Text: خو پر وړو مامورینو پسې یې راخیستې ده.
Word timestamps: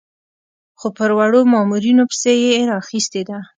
خو 0.79 0.87
پر 0.97 1.09
وړو 1.17 1.41
مامورینو 1.53 2.03
پسې 2.11 2.31
یې 2.43 2.57
راخیستې 2.71 3.21
ده. 3.29 3.37